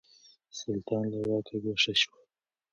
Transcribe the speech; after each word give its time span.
سلطان 0.59 1.05
له 1.11 1.19
واکه 1.29 1.55
ګوښه 1.63 1.93
شو. 2.01 2.15